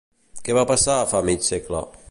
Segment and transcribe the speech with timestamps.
[0.47, 1.85] Què va passar fa mig segle?